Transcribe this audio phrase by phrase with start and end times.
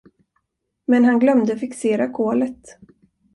[0.85, 2.77] Men han glömde fixera kolet.